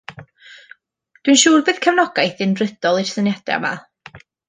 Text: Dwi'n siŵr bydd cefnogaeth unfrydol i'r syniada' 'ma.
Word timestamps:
Dwi'n 1.27 1.37
siŵr 1.43 1.63
bydd 1.69 1.83
cefnogaeth 1.87 2.43
unfrydol 2.49 3.03
i'r 3.07 3.13
syniada' 3.15 3.63
'ma. 3.65 3.79